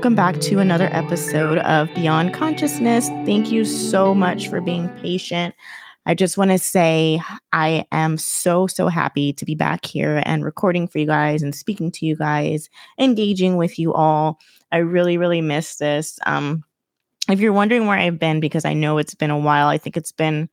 [0.00, 3.08] welcome back to another episode of Beyond Consciousness.
[3.26, 5.54] Thank you so much for being patient.
[6.06, 7.20] I just want to say
[7.52, 11.54] I am so, so happy to be back here and recording for you guys and
[11.54, 14.38] speaking to you guys, engaging with you all.
[14.72, 16.18] I really, really miss this.
[16.24, 16.64] Um,
[17.28, 19.98] if you're wondering where I've been, because I know it's been a while, I think
[19.98, 20.48] it's been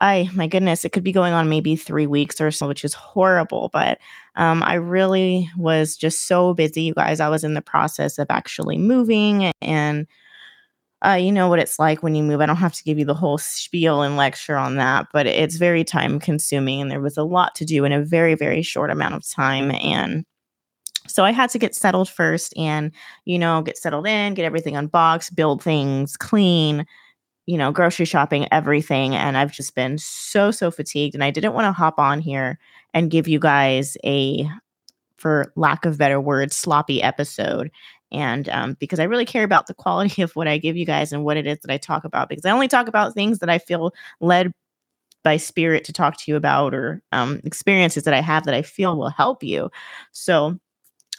[0.00, 2.94] I my goodness, it could be going on maybe three weeks or so, which is
[2.94, 3.70] horrible.
[3.72, 3.98] But
[4.36, 7.20] um, I really was just so busy, you guys.
[7.20, 10.06] I was in the process of actually moving, and
[11.04, 12.40] uh, you know what it's like when you move.
[12.40, 15.56] I don't have to give you the whole spiel and lecture on that, but it's
[15.56, 18.90] very time consuming, and there was a lot to do in a very very short
[18.90, 20.24] amount of time, and
[21.06, 22.90] so I had to get settled first, and
[23.26, 26.84] you know, get settled in, get everything unboxed, build things, clean
[27.46, 29.14] you know, grocery shopping, everything.
[29.14, 31.14] And I've just been so, so fatigued.
[31.14, 32.58] And I didn't want to hop on here
[32.94, 34.48] and give you guys a,
[35.16, 37.70] for lack of better words, sloppy episode.
[38.12, 41.12] And um, because I really care about the quality of what I give you guys
[41.12, 43.50] and what it is that I talk about, because I only talk about things that
[43.50, 44.52] I feel led
[45.22, 48.62] by spirit to talk to you about or um, experiences that I have that I
[48.62, 49.70] feel will help you.
[50.12, 50.58] So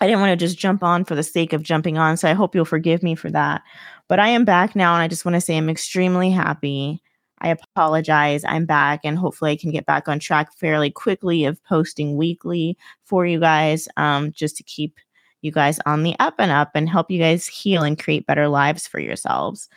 [0.01, 2.17] I didn't want to just jump on for the sake of jumping on.
[2.17, 3.61] So I hope you'll forgive me for that.
[4.07, 7.01] But I am back now, and I just want to say I'm extremely happy.
[7.39, 8.43] I apologize.
[8.45, 12.77] I'm back, and hopefully, I can get back on track fairly quickly of posting weekly
[13.03, 14.99] for you guys, um, just to keep
[15.41, 18.47] you guys on the up and up and help you guys heal and create better
[18.47, 19.69] lives for yourselves.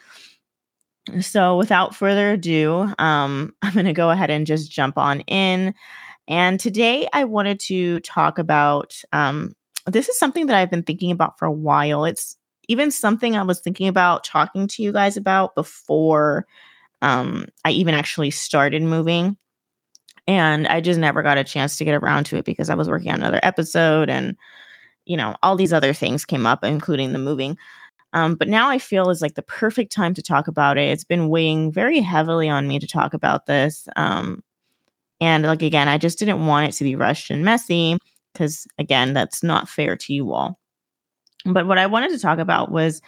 [1.20, 5.74] So, without further ado, um, I'm going to go ahead and just jump on in.
[6.26, 9.54] And today, I wanted to talk about um,
[9.90, 12.04] this is something that I've been thinking about for a while.
[12.04, 12.36] It's
[12.68, 16.46] even something I was thinking about talking to you guys about before
[17.00, 19.36] um, I even actually started moving.
[20.26, 22.88] And I just never got a chance to get around to it because I was
[22.88, 24.36] working on another episode and,
[25.06, 27.56] you know, all these other things came up, including the moving.
[28.12, 30.90] Um, but now I feel is like the perfect time to talk about it.
[30.90, 33.88] It's been weighing very heavily on me to talk about this.
[33.96, 34.42] Um,
[35.20, 37.98] and like, again, I just didn't want it to be rushed and messy
[38.38, 40.60] because, again, that's not fair to you all.
[41.44, 43.02] But what I wanted to talk about was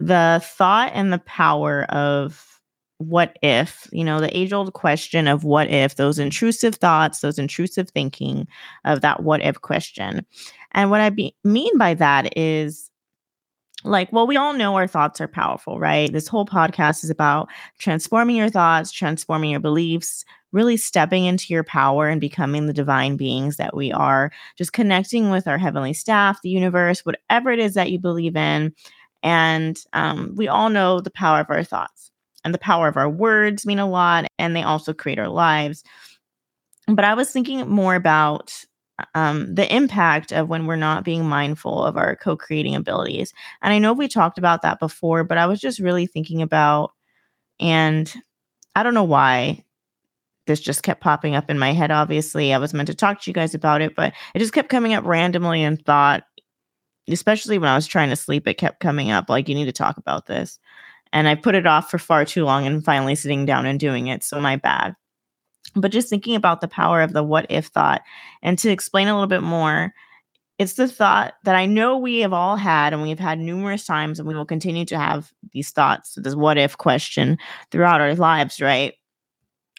[0.00, 2.60] the thought and the power of
[2.98, 7.38] what if, you know, the age old question of what if, those intrusive thoughts, those
[7.38, 8.46] intrusive thinking
[8.84, 10.24] of that what if question.
[10.72, 12.88] And what I be- mean by that is
[13.84, 16.12] like, well, we all know our thoughts are powerful, right?
[16.12, 21.64] This whole podcast is about transforming your thoughts, transforming your beliefs, really stepping into your
[21.64, 26.40] power and becoming the divine beings that we are, just connecting with our heavenly staff,
[26.42, 28.74] the universe, whatever it is that you believe in.
[29.22, 32.10] And um, we all know the power of our thoughts
[32.44, 35.84] and the power of our words mean a lot, and they also create our lives.
[36.86, 38.64] But I was thinking more about
[39.14, 43.32] um, the impact of when we're not being mindful of our co creating abilities.
[43.62, 46.92] And I know we talked about that before, but I was just really thinking about,
[47.60, 48.12] and
[48.74, 49.64] I don't know why
[50.46, 51.90] this just kept popping up in my head.
[51.90, 54.70] Obviously, I was meant to talk to you guys about it, but it just kept
[54.70, 56.24] coming up randomly and thought,
[57.08, 59.72] especially when I was trying to sleep, it kept coming up like, you need to
[59.72, 60.58] talk about this.
[61.12, 64.08] And I put it off for far too long and finally sitting down and doing
[64.08, 64.24] it.
[64.24, 64.94] So, my bad.
[65.74, 68.02] But just thinking about the power of the what if thought
[68.42, 69.92] and to explain a little bit more,
[70.58, 74.18] it's the thought that I know we have all had and we've had numerous times,
[74.18, 77.38] and we will continue to have these thoughts, this what if question
[77.70, 78.94] throughout our lives, right?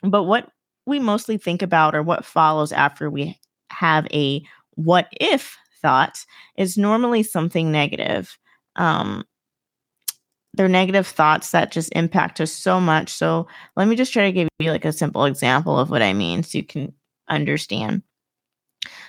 [0.04, 0.50] But what
[0.86, 3.38] we mostly think about or what follows after we
[3.72, 4.42] have a
[4.76, 6.26] what if thought
[6.58, 8.38] is normally something negative.
[8.76, 9.26] Um,
[10.54, 13.10] they're negative thoughts that just impact us so much.
[13.10, 16.14] So let me just try to give you like a simple example of what I
[16.14, 16.94] mean so you can
[17.30, 18.04] understand.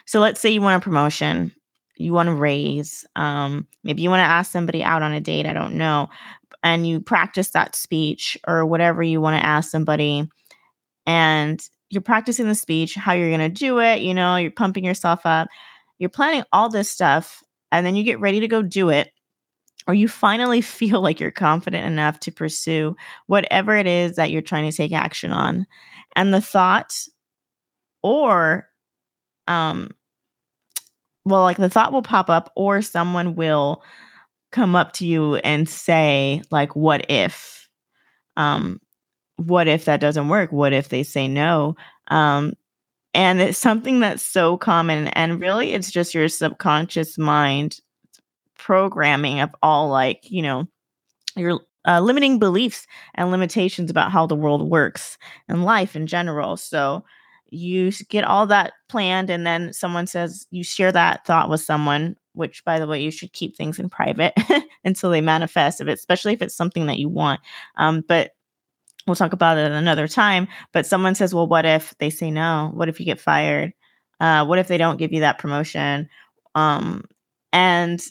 [0.04, 1.52] So let's say you want a promotion,
[1.96, 5.46] you want to raise, um, maybe you want to ask somebody out on a date,
[5.46, 6.08] I don't know,
[6.62, 10.28] and you practice that speech or whatever you want to ask somebody
[11.06, 14.84] and you're practicing the speech, how you're going to do it, you know, you're pumping
[14.84, 15.48] yourself up,
[15.98, 17.42] you're planning all this stuff,
[17.72, 19.10] and then you get ready to go do it,
[19.90, 22.96] or you finally feel like you're confident enough to pursue
[23.26, 25.66] whatever it is that you're trying to take action on.
[26.14, 26.96] And the thought,
[28.02, 28.68] or,
[29.48, 29.90] um,
[31.24, 33.82] well, like the thought will pop up, or someone will
[34.52, 37.68] come up to you and say, like, what if?
[38.36, 38.80] Um,
[39.36, 40.52] what if that doesn't work?
[40.52, 41.74] What if they say no?
[42.08, 42.52] Um,
[43.12, 45.08] and it's something that's so common.
[45.08, 47.80] And really, it's just your subconscious mind
[48.62, 50.66] programming of all, like, you know,
[51.36, 55.16] your uh, limiting beliefs and limitations about how the world works
[55.48, 56.56] and life in general.
[56.56, 57.04] So
[57.48, 62.16] you get all that planned, and then someone says you share that thought with someone
[62.32, 64.34] which by the way, you should keep things in private
[64.84, 67.40] until they manifest, if especially if it's something that you want.
[67.76, 68.32] Um, but
[69.06, 70.48] we'll talk about it another time.
[70.72, 72.70] But someone says, well, what if they say no?
[72.74, 73.72] What if you get fired?
[74.20, 76.08] Uh, what if they don't give you that promotion?
[76.54, 77.04] Um,
[77.52, 78.02] and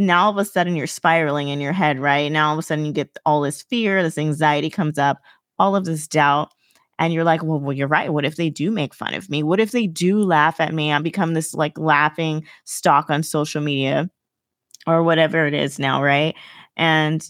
[0.00, 2.30] now all of a sudden you're spiraling in your head, right?
[2.30, 5.18] Now all of a sudden you get all this fear, this anxiety comes up,
[5.58, 6.50] all of this doubt.
[6.98, 8.12] And you're like, well, well, you're right.
[8.12, 9.42] What if they do make fun of me?
[9.42, 10.92] What if they do laugh at me?
[10.92, 14.10] I become this like laughing stock on social media
[14.86, 16.34] or whatever it is now, right?
[16.76, 17.26] And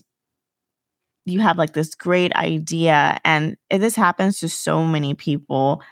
[1.25, 3.19] you have like this great idea.
[3.25, 5.83] And eh, this happens to so many people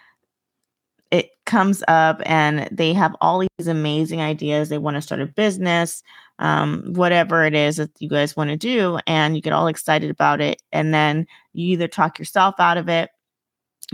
[1.10, 4.68] it comes up and they have all these amazing ideas.
[4.68, 6.02] They want to start a business,
[6.38, 10.10] um, whatever it is that you guys want to do, and you get all excited
[10.10, 10.62] about it.
[10.72, 13.10] And then you either talk yourself out of it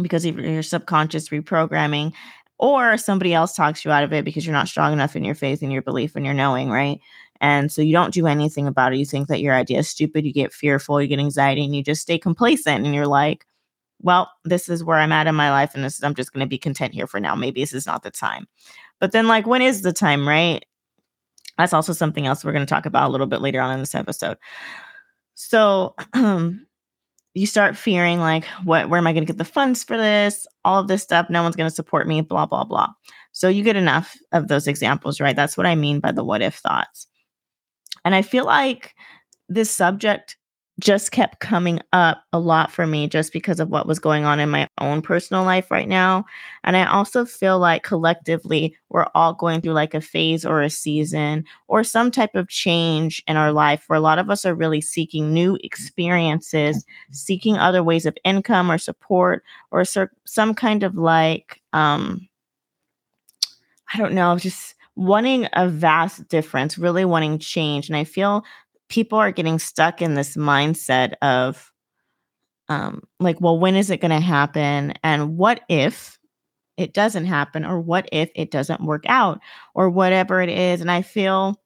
[0.02, 2.12] because of your subconscious reprogramming,
[2.58, 5.34] or somebody else talks you out of it because you're not strong enough in your
[5.34, 7.00] faith and your belief and your knowing, right?
[7.40, 8.98] And so you don't do anything about it.
[8.98, 11.82] You think that your idea is stupid, you get fearful, you get anxiety, and you
[11.82, 12.84] just stay complacent.
[12.84, 13.46] And you're like,
[14.00, 16.44] well, this is where I'm at in my life, and this is, I'm just going
[16.44, 17.34] to be content here for now.
[17.34, 18.46] Maybe this is not the time.
[19.00, 20.64] But then, like, when is the time, right?
[21.58, 23.80] That's also something else we're going to talk about a little bit later on in
[23.80, 24.36] this episode.
[25.34, 26.66] So, um,
[27.34, 28.88] you start fearing like, what?
[28.88, 30.46] Where am I going to get the funds for this?
[30.64, 31.30] All of this stuff.
[31.30, 32.20] No one's going to support me.
[32.20, 32.88] Blah blah blah.
[33.32, 35.34] So you get enough of those examples, right?
[35.34, 37.08] That's what I mean by the what if thoughts.
[38.04, 38.94] And I feel like
[39.48, 40.36] this subject
[40.80, 44.40] just kept coming up a lot for me just because of what was going on
[44.40, 46.24] in my own personal life right now.
[46.64, 50.70] And I also feel like collectively we're all going through like a phase or a
[50.70, 54.54] season or some type of change in our life where a lot of us are
[54.54, 60.96] really seeking new experiences, seeking other ways of income or support or some kind of
[60.96, 62.28] like, um,
[63.92, 67.88] I don't know, just wanting a vast difference, really wanting change.
[67.88, 68.44] And I feel
[68.94, 71.72] people are getting stuck in this mindset of
[72.68, 74.94] um like well when is it going to happen?
[75.02, 76.16] And what if
[76.76, 77.64] it doesn't happen?
[77.64, 79.40] Or what if it doesn't work out?
[79.74, 80.80] Or whatever it is.
[80.80, 81.60] And i feel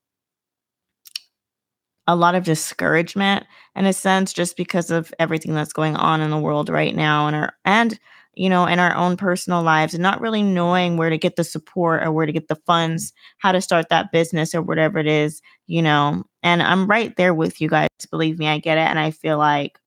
[2.06, 3.44] a lot of discouragement
[3.76, 7.26] in a sense just because of everything that's going on in the world right now
[7.26, 8.00] and our and
[8.38, 11.42] you know, in our own personal lives and not really knowing where to get the
[11.42, 15.08] support or where to get the funds, how to start that business or whatever it
[15.08, 16.22] is, you know.
[16.44, 17.88] And I'm right there with you guys.
[18.10, 18.82] Believe me, I get it.
[18.82, 19.78] And I feel like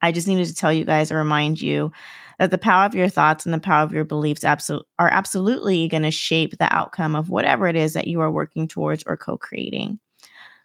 [0.00, 1.90] I just needed to tell you guys or remind you
[2.38, 5.88] that the power of your thoughts and the power of your beliefs absol- are absolutely
[5.88, 9.16] going to shape the outcome of whatever it is that you are working towards or
[9.16, 9.98] co creating.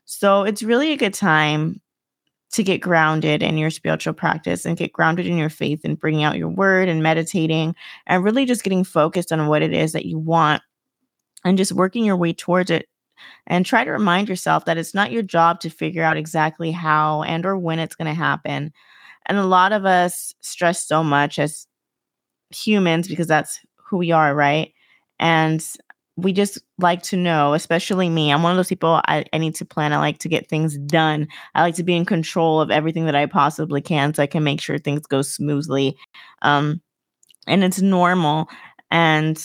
[0.05, 1.81] So it's really a good time
[2.53, 6.23] to get grounded in your spiritual practice and get grounded in your faith and bringing
[6.23, 10.05] out your word and meditating and really just getting focused on what it is that
[10.05, 10.61] you want
[11.44, 12.88] and just working your way towards it.
[13.47, 17.23] And try to remind yourself that it's not your job to figure out exactly how
[17.23, 18.73] and or when it's going to happen.
[19.27, 21.67] And a lot of us stress so much as
[22.50, 24.74] humans because that's who we are right?
[25.19, 25.65] And
[26.15, 28.32] we just like to know, especially me.
[28.32, 29.93] I'm one of those people I, I need to plan.
[29.93, 31.27] I like to get things done.
[31.55, 34.43] I like to be in control of everything that I possibly can so I can
[34.43, 35.98] make sure things go smoothly.
[36.43, 36.82] Um,
[37.48, 38.48] and it's normal.
[38.91, 39.43] And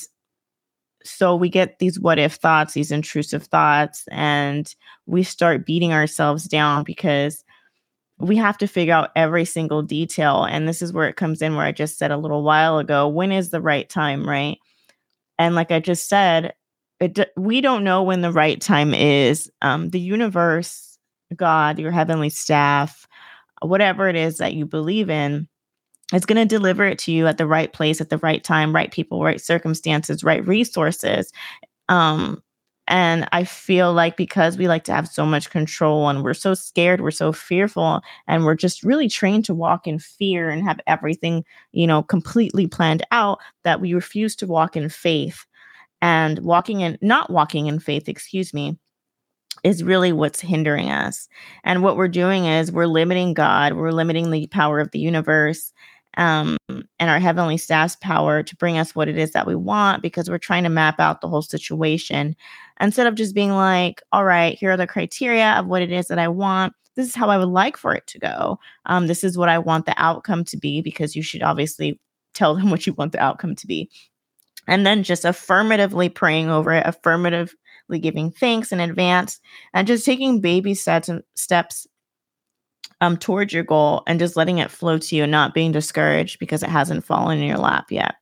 [1.04, 4.74] so we get these what if thoughts, these intrusive thoughts, and
[5.06, 7.44] we start beating ourselves down because
[8.18, 10.44] we have to figure out every single detail.
[10.44, 13.08] And this is where it comes in, where I just said a little while ago
[13.08, 14.58] when is the right time, right?
[15.38, 16.54] And like I just said,
[17.00, 19.50] it, we don't know when the right time is.
[19.62, 20.98] Um, the universe,
[21.36, 23.06] God, your heavenly staff,
[23.62, 25.48] whatever it is that you believe in,
[26.12, 28.74] is going to deliver it to you at the right place, at the right time,
[28.74, 31.32] right people, right circumstances, right resources.
[31.88, 32.42] Um,
[32.88, 36.54] and I feel like because we like to have so much control and we're so
[36.54, 40.80] scared, we're so fearful, and we're just really trained to walk in fear and have
[40.86, 45.44] everything, you know, completely planned out, that we refuse to walk in faith.
[46.00, 48.78] And walking in not walking in faith excuse me
[49.64, 51.28] is really what's hindering us.
[51.64, 55.72] And what we're doing is we're limiting god we're limiting the power of the universe
[56.16, 60.02] um, and our heavenly staff's power to bring us what it is that we want
[60.02, 62.34] because we're trying to map out the whole situation
[62.80, 66.08] instead of just being like all right here are the criteria of what it is
[66.08, 66.72] that i want.
[66.94, 68.58] This is how i would like for it to go.
[68.86, 72.00] Um, this is what i want the outcome to be because you should obviously
[72.34, 73.90] tell them what you want the outcome to be.
[74.66, 79.40] And then just affirmatively praying over it, affirmatively giving thanks in advance,
[79.72, 81.86] and just taking baby steps steps
[83.00, 86.38] um, towards your goal and just letting it flow to you and not being discouraged
[86.38, 88.16] because it hasn't fallen in your lap yet.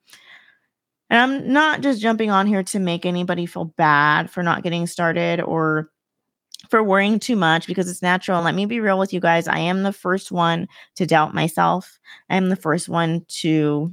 [1.08, 4.86] And I'm not just jumping on here to make anybody feel bad for not getting
[4.86, 5.90] started or
[6.68, 8.42] for worrying too much because it's natural.
[8.42, 9.46] Let me be real with you guys.
[9.46, 11.98] I am the first one to doubt myself.
[12.28, 13.92] I am the first one to,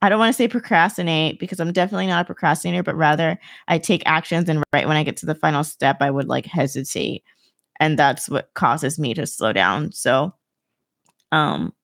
[0.00, 3.38] I don't want to say procrastinate because I'm definitely not a procrastinator, but rather
[3.68, 4.48] I take actions.
[4.48, 7.22] And right when I get to the final step, I would like hesitate.
[7.80, 9.92] And that's what causes me to slow down.
[9.92, 10.32] So,
[11.32, 11.74] um,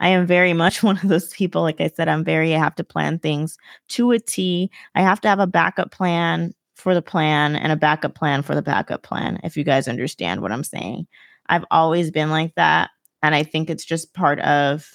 [0.00, 1.62] I am very much one of those people.
[1.62, 3.56] Like I said, I'm very, I have to plan things
[3.90, 4.70] to a T.
[4.94, 8.54] I have to have a backup plan for the plan and a backup plan for
[8.54, 11.06] the backup plan, if you guys understand what I'm saying.
[11.46, 12.90] I've always been like that.
[13.22, 14.88] And I think it's just part of,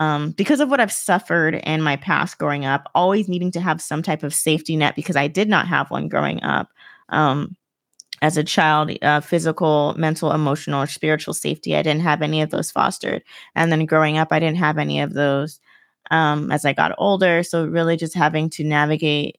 [0.00, 3.80] um, because of what I've suffered in my past growing up, always needing to have
[3.80, 6.68] some type of safety net because I did not have one growing up.
[7.10, 7.56] Um,
[8.22, 11.76] as a child, uh, physical, mental, emotional, or spiritual safety.
[11.76, 13.22] I didn't have any of those fostered.
[13.54, 15.60] And then growing up, I didn't have any of those
[16.10, 17.42] um, as I got older.
[17.42, 19.38] So, really, just having to navigate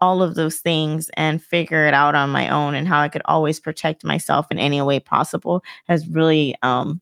[0.00, 3.22] all of those things and figure it out on my own and how I could
[3.24, 7.00] always protect myself in any way possible has really um,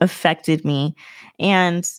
[0.00, 0.94] affected me.
[1.38, 1.90] And,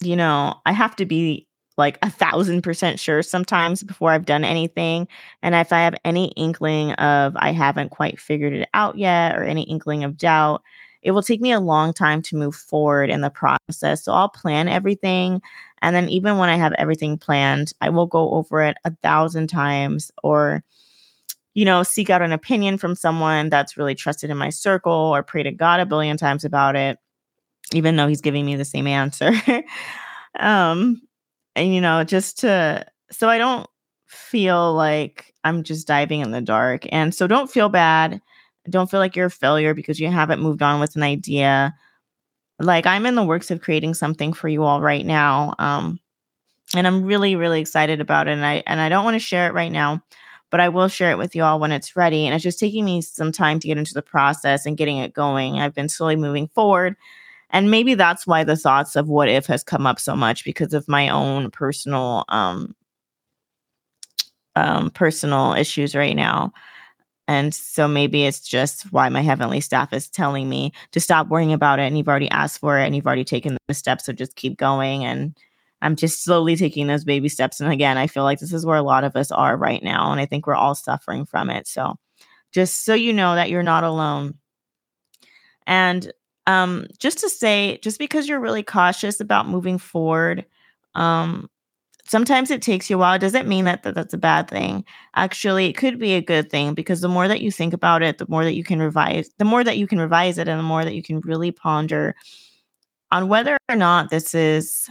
[0.00, 1.47] you know, I have to be
[1.78, 5.08] like a thousand percent sure sometimes before I've done anything.
[5.42, 9.44] And if I have any inkling of I haven't quite figured it out yet or
[9.44, 10.62] any inkling of doubt,
[11.02, 14.04] it will take me a long time to move forward in the process.
[14.04, 15.40] So I'll plan everything.
[15.80, 19.46] And then even when I have everything planned, I will go over it a thousand
[19.46, 20.64] times or,
[21.54, 25.22] you know, seek out an opinion from someone that's really trusted in my circle or
[25.22, 26.98] pray to God a billion times about it,
[27.72, 29.30] even though he's giving me the same answer.
[30.40, 31.00] um,
[31.58, 33.66] and you know, just to so I don't
[34.06, 36.86] feel like I'm just diving in the dark.
[36.92, 38.20] And so don't feel bad.
[38.68, 41.74] Don't feel like you're a failure because you haven't moved on with an idea.
[42.58, 45.54] Like I'm in the works of creating something for you all right now.
[45.58, 46.00] Um,
[46.74, 48.32] and I'm really, really excited about it.
[48.32, 50.02] And I and I don't want to share it right now,
[50.50, 52.26] but I will share it with you all when it's ready.
[52.26, 55.14] And it's just taking me some time to get into the process and getting it
[55.14, 55.58] going.
[55.58, 56.96] I've been slowly moving forward
[57.50, 60.74] and maybe that's why the thoughts of what if has come up so much because
[60.74, 62.74] of my own personal um
[64.56, 66.52] um personal issues right now.
[67.28, 71.52] And so maybe it's just why my heavenly staff is telling me to stop worrying
[71.52, 74.12] about it and you've already asked for it and you've already taken the steps so
[74.12, 75.04] just keep going.
[75.04, 75.36] And
[75.82, 78.76] i'm just slowly taking those baby steps and again i feel like this is where
[78.76, 81.68] a lot of us are right now and i think we're all suffering from it.
[81.68, 81.96] So
[82.52, 84.34] just so you know that you're not alone.
[85.66, 86.12] And
[86.48, 90.46] um, just to say, just because you're really cautious about moving forward,
[90.94, 91.50] um,
[92.06, 93.14] sometimes it takes you a while.
[93.14, 94.82] It doesn't mean that, that that's a bad thing.
[95.14, 98.16] Actually, it could be a good thing because the more that you think about it,
[98.16, 100.64] the more that you can revise, the more that you can revise it, and the
[100.64, 102.16] more that you can really ponder
[103.12, 104.88] on whether or not this is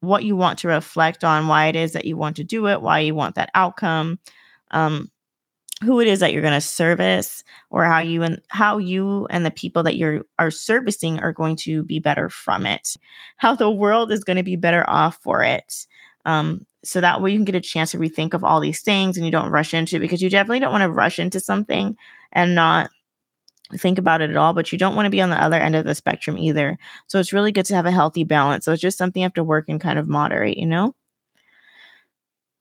[0.00, 2.82] what you want to reflect on, why it is that you want to do it,
[2.82, 4.18] why you want that outcome.
[4.72, 5.11] Um,
[5.82, 9.44] who it is that you're going to service or how you and how you and
[9.44, 12.96] the people that you're are servicing are going to be better from it
[13.36, 15.86] how the world is going to be better off for it
[16.24, 19.16] um, so that way you can get a chance to rethink of all these things
[19.16, 21.96] and you don't rush into it because you definitely don't want to rush into something
[22.32, 22.90] and not
[23.76, 25.74] think about it at all but you don't want to be on the other end
[25.74, 26.78] of the spectrum either.
[27.06, 28.64] So it's really good to have a healthy balance.
[28.64, 30.94] So it's just something you have to work and kind of moderate you know?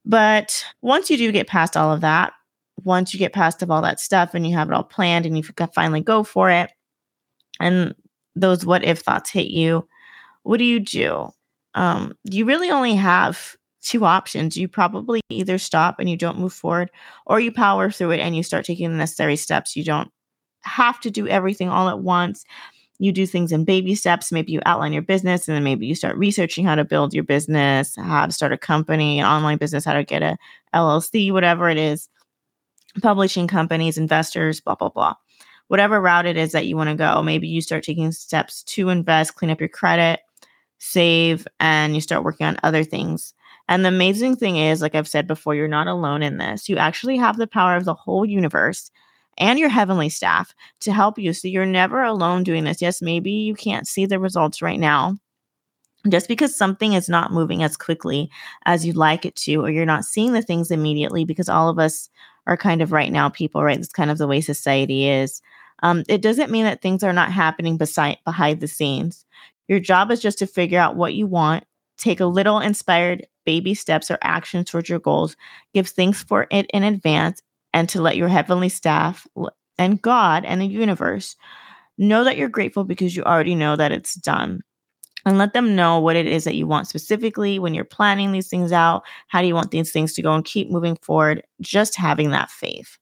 [0.05, 2.33] But once you do get past all of that
[2.83, 5.37] once you get past of all that stuff and you have it all planned and
[5.37, 6.71] you finally go for it
[7.59, 7.93] and
[8.35, 9.87] those what if thoughts hit you
[10.43, 11.29] what do you do?
[11.75, 14.57] Um, you really only have two options.
[14.57, 16.91] You probably either stop and you don't move forward
[17.25, 19.75] or you power through it and you start taking the necessary steps.
[19.75, 20.11] You don't
[20.61, 22.43] have to do everything all at once.
[22.99, 24.31] You do things in baby steps.
[24.31, 27.23] Maybe you outline your business and then maybe you start researching how to build your
[27.23, 30.37] business how to start a company an online business how to get a
[30.75, 32.07] llc whatever it is
[33.01, 35.13] publishing companies, investors, blah, blah, blah.
[35.67, 38.89] Whatever route it is that you want to go, maybe you start taking steps to
[38.89, 40.19] invest, clean up your credit,
[40.79, 43.33] save, and you start working on other things.
[43.69, 46.67] And the amazing thing is, like I've said before, you're not alone in this.
[46.67, 48.91] You actually have the power of the whole universe
[49.37, 51.31] and your heavenly staff to help you.
[51.31, 52.81] So you're never alone doing this.
[52.81, 55.15] Yes, maybe you can't see the results right now.
[56.09, 58.29] Just because something is not moving as quickly
[58.65, 61.79] as you'd like it to, or you're not seeing the things immediately, because all of
[61.79, 62.09] us
[62.47, 63.79] are kind of right now people, right?
[63.79, 65.41] It's kind of the way society is.
[65.83, 69.25] Um, it doesn't mean that things are not happening beside behind the scenes.
[69.67, 71.63] Your job is just to figure out what you want,
[71.97, 75.35] take a little inspired baby steps or actions towards your goals,
[75.73, 77.41] give thanks for it in advance,
[77.73, 79.25] and to let your heavenly staff
[79.77, 81.35] and God and the universe
[81.97, 84.61] know that you're grateful because you already know that it's done.
[85.25, 88.47] And let them know what it is that you want specifically when you're planning these
[88.47, 89.03] things out.
[89.27, 91.43] How do you want these things to go and keep moving forward?
[91.61, 92.97] Just having that faith.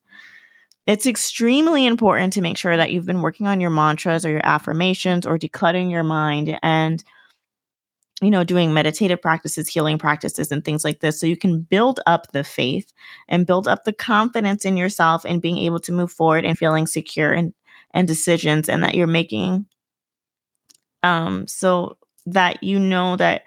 [0.87, 4.45] It's extremely important to make sure that you've been working on your mantras or your
[4.45, 7.03] affirmations or decluttering your mind and
[8.21, 11.99] you know doing meditative practices healing practices and things like this so you can build
[12.05, 12.91] up the faith
[13.27, 16.87] and build up the confidence in yourself and being able to move forward and feeling
[16.87, 17.53] secure and
[17.91, 19.65] and decisions and that you're making
[21.03, 21.98] um so
[22.33, 23.43] that you know that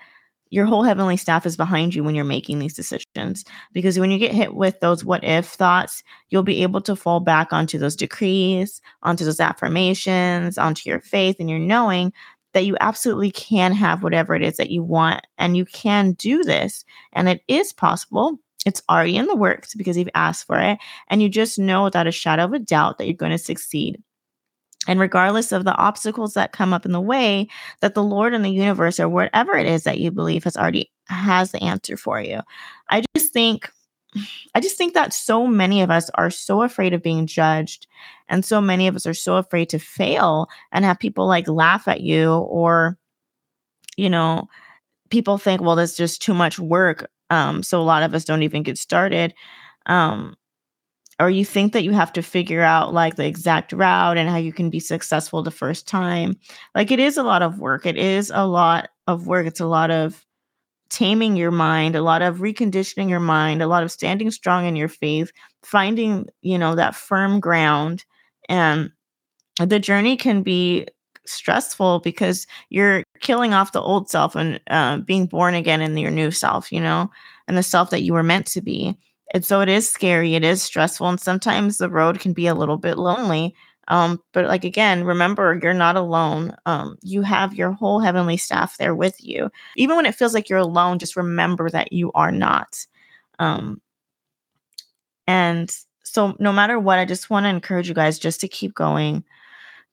[0.51, 3.43] your whole heavenly staff is behind you when you're making these decisions.
[3.73, 7.21] Because when you get hit with those what if thoughts, you'll be able to fall
[7.21, 12.12] back onto those decrees, onto those affirmations, onto your faith, and your knowing
[12.53, 16.43] that you absolutely can have whatever it is that you want and you can do
[16.43, 16.85] this.
[17.15, 18.39] And it is possible.
[18.67, 20.79] It's already in the works because you've asked for it.
[21.09, 24.03] And you just know without a shadow of a doubt that you're going to succeed.
[24.89, 27.49] And regardless of the obstacles that come up in the way,
[27.81, 30.91] that the Lord and the universe or whatever it is that you believe has already
[31.07, 32.41] has the answer for you.
[32.91, 33.71] I just think
[34.55, 37.87] I just think that so many of us are so afraid of being judged
[38.29, 41.89] and so many of us are so afraid to fail and have people like laugh
[41.89, 42.99] at you or
[43.97, 44.49] you know,
[45.11, 48.43] people think well that's just too much work um so a lot of us don't
[48.43, 49.33] even get started.
[49.87, 50.37] Um
[51.21, 54.37] or you think that you have to figure out like the exact route and how
[54.37, 56.37] you can be successful the first time.
[56.75, 57.87] Like it is a lot of work.
[57.87, 59.47] It is a lot of work.
[59.47, 60.25] It's a lot of
[60.90, 64.76] taming your mind, a lot of reconditioning your mind, a lot of standing strong in
[64.76, 68.04] your faith, finding, you know, that firm ground.
[68.49, 68.92] And
[69.59, 70.87] the journey can be
[71.25, 76.11] stressful because you're killing off the old self and uh, being born again in your
[76.11, 77.11] new self, you know,
[77.49, 78.96] and the self that you were meant to be.
[79.33, 82.55] And so it is scary, it is stressful, and sometimes the road can be a
[82.55, 83.55] little bit lonely.
[83.88, 86.55] Um, but like again, remember you're not alone.
[86.66, 89.51] Um, you have your whole heavenly staff there with you.
[89.77, 92.87] Even when it feels like you're alone, just remember that you are not.
[93.38, 93.81] Um,
[95.27, 98.75] and so no matter what, I just want to encourage you guys just to keep
[98.75, 99.25] going.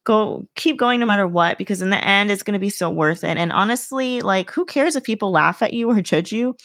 [0.03, 3.23] Go keep going no matter what, because in the end it's gonna be so worth
[3.23, 3.37] it.
[3.37, 6.55] And honestly, like who cares if people laugh at you or judge you?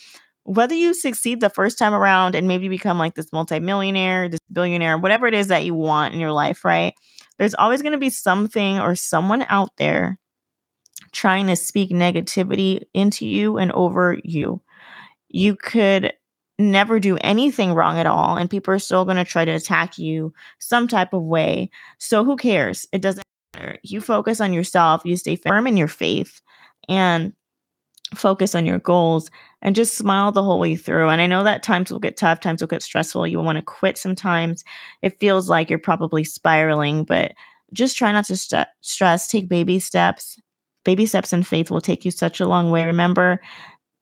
[0.44, 4.98] Whether you succeed the first time around and maybe become like this multimillionaire, this billionaire,
[4.98, 6.94] whatever it is that you want in your life, right?
[7.38, 10.18] There's always going to be something or someone out there
[11.12, 14.60] trying to speak negativity into you and over you.
[15.28, 16.12] You could
[16.58, 19.98] never do anything wrong at all, and people are still going to try to attack
[19.98, 21.70] you some type of way.
[21.98, 22.86] So, who cares?
[22.92, 23.78] It doesn't matter.
[23.82, 26.40] You focus on yourself, you stay firm in your faith,
[26.88, 27.32] and
[28.14, 29.30] focus on your goals
[29.62, 31.08] and just smile the whole way through.
[31.08, 33.26] And I know that times will get tough, times will get stressful.
[33.26, 34.64] You will want to quit sometimes.
[35.02, 37.32] It feels like you're probably spiraling, but
[37.72, 39.28] just try not to st- stress.
[39.28, 40.38] Take baby steps.
[40.84, 42.84] Baby steps in faith will take you such a long way.
[42.84, 43.40] Remember,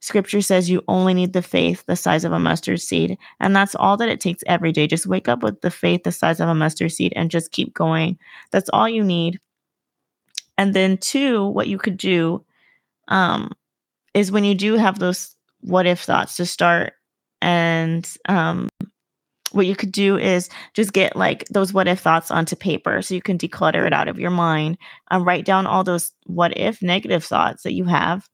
[0.01, 3.17] scripture says you only need the faith the size of a mustard seed.
[3.39, 4.89] And that's all that it takes every day.
[4.89, 7.73] Just wake up with the faith the size of a mustard seed and just keep
[7.73, 8.19] going.
[8.51, 9.39] That's all you need.
[10.59, 12.45] And then, two, what you could do
[13.09, 13.53] um,
[14.15, 16.95] is when you do have those what if thoughts to start
[17.41, 18.69] and um
[19.53, 23.15] what you could do is just get like those what if thoughts onto paper so
[23.15, 24.79] you can declutter it out of your mind.
[25.11, 28.29] And write down all those what if negative thoughts that you have.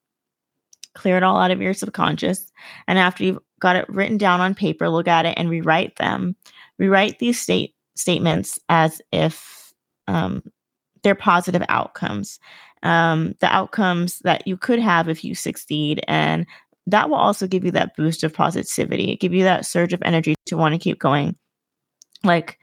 [0.94, 2.50] Clear it all out of your subconscious.
[2.86, 6.36] And after you've got it written down on paper look at it and rewrite them.
[6.78, 9.72] Rewrite these state statements as if
[10.06, 10.42] um,
[11.02, 12.38] they're positive outcomes
[12.82, 16.04] um, the outcomes that you could have if you succeed.
[16.08, 16.46] And
[16.86, 20.34] that will also give you that boost of positivity, give you that surge of energy
[20.46, 21.36] to want to keep going.
[22.24, 22.58] Like,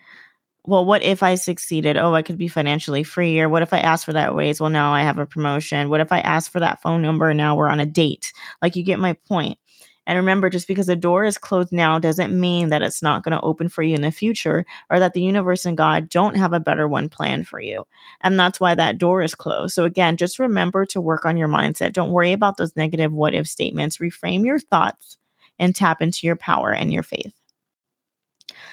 [0.66, 1.96] well, what if I succeeded?
[1.96, 3.40] Oh, I could be financially free.
[3.40, 4.60] Or what if I ask for that raise?
[4.60, 5.90] Well, now I have a promotion.
[5.90, 7.30] What if I ask for that phone number?
[7.30, 8.34] And now we're on a date.
[8.62, 9.60] Like, you get my point.
[10.08, 13.32] And remember, just because a door is closed now doesn't mean that it's not going
[13.32, 16.54] to open for you in the future or that the universe and God don't have
[16.54, 17.86] a better one planned for you.
[18.22, 19.74] And that's why that door is closed.
[19.74, 21.94] So, again, just remember to work on your mindset.
[21.94, 23.98] Don't worry about those negative what if statements.
[23.98, 25.18] Reframe your thoughts
[25.60, 27.34] and tap into your power and your faith.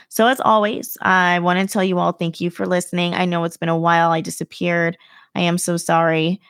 [0.09, 3.15] So, as always, I want to tell you all thank you for listening.
[3.15, 4.11] I know it's been a while.
[4.11, 4.99] I disappeared.
[5.35, 6.41] I am so sorry,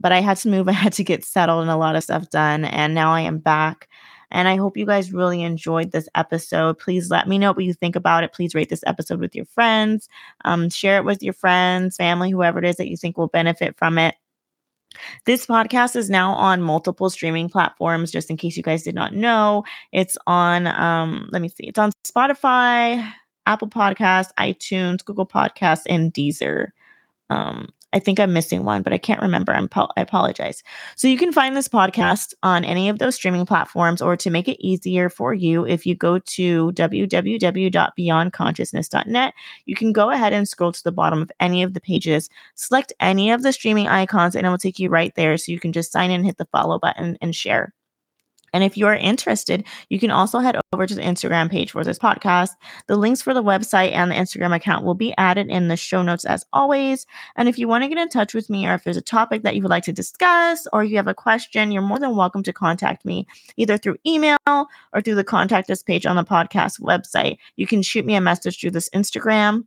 [0.00, 0.68] but I had to move.
[0.68, 2.64] I had to get settled and a lot of stuff done.
[2.64, 3.88] And now I am back.
[4.30, 6.78] And I hope you guys really enjoyed this episode.
[6.78, 8.32] Please let me know what you think about it.
[8.32, 10.08] Please rate this episode with your friends,
[10.44, 13.76] um, share it with your friends, family, whoever it is that you think will benefit
[13.76, 14.16] from it.
[15.26, 19.14] This podcast is now on multiple streaming platforms, just in case you guys did not
[19.14, 19.64] know.
[19.92, 23.12] It's on, um, let me see, it's on Spotify,
[23.46, 26.68] Apple Podcasts, iTunes, Google Podcasts, and Deezer.
[27.30, 29.54] Um, I think I'm missing one, but I can't remember.
[29.54, 30.62] I'm I apologize.
[30.96, 34.48] So you can find this podcast on any of those streaming platforms, or to make
[34.48, 40.72] it easier for you, if you go to www.beyondconsciousness.net, you can go ahead and scroll
[40.72, 44.46] to the bottom of any of the pages, select any of the streaming icons, and
[44.46, 45.38] it will take you right there.
[45.38, 47.72] So you can just sign in, hit the follow button, and share.
[48.56, 51.84] And if you are interested, you can also head over to the Instagram page for
[51.84, 52.52] this podcast.
[52.86, 56.02] The links for the website and the Instagram account will be added in the show
[56.02, 57.04] notes as always.
[57.36, 59.42] And if you want to get in touch with me or if there's a topic
[59.42, 62.42] that you would like to discuss or you have a question, you're more than welcome
[62.44, 63.26] to contact me
[63.58, 67.36] either through email or through the contact us page on the podcast website.
[67.56, 69.66] You can shoot me a message through this Instagram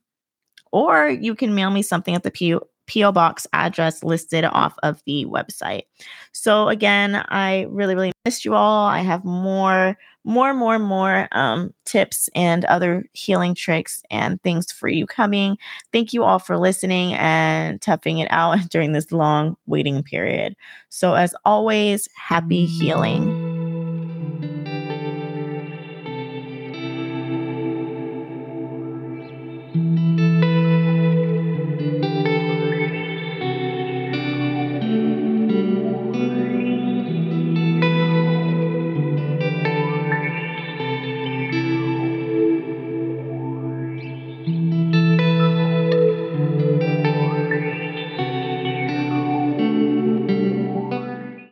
[0.71, 3.12] or you can mail me something at the PO P.O.
[3.12, 5.84] Box address listed off of the website.
[6.32, 8.88] So again, I really, really missed you all.
[8.88, 14.89] I have more, more, more, more um, tips and other healing tricks and things for
[14.89, 15.58] you coming.
[15.93, 20.56] Thank you all for listening and toughing it out during this long waiting period.
[20.89, 23.49] So as always, happy healing.